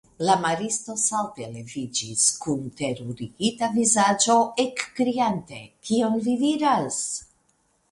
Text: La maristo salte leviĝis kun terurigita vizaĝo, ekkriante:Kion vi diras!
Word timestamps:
La 0.27 0.35
maristo 0.43 0.93
salte 1.01 1.49
leviĝis 1.57 2.23
kun 2.45 2.63
terurigita 2.79 3.71
vizaĝo, 3.77 4.39
ekkriante:Kion 4.65 6.19
vi 6.27 6.37
diras! 6.45 7.01